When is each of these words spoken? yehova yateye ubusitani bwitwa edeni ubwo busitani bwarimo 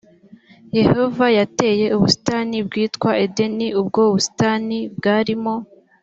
yehova 0.79 1.25
yateye 1.37 1.85
ubusitani 1.95 2.57
bwitwa 2.67 3.11
edeni 3.23 3.67
ubwo 3.81 4.01
busitani 4.13 4.77
bwarimo 4.97 5.53